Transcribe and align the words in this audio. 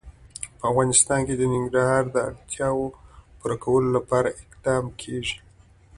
په 0.57 0.63
افغانستان 0.71 1.19
کې 1.27 1.35
د 1.37 1.41
ننګرهار 1.53 2.03
د 2.09 2.15
اړتیاوو 2.29 2.87
پوره 3.37 3.55
کولو 3.63 3.89
لپاره 3.97 4.35
اقدامات 4.43 4.95
کېږي. 5.01 5.37